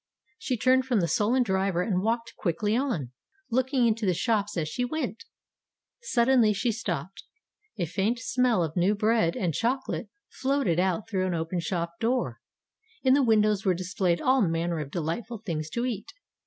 [0.39, 3.11] She turned from the sullen driver and walked quickly on,
[3.51, 5.25] looking into the shops as she went.
[6.01, 7.23] Sud denly she stopped.
[7.77, 12.39] A faint smell of new bread and chocolate floated out through an open shop door.
[13.03, 16.11] In the windows were displayed all manner of delightful things to eat.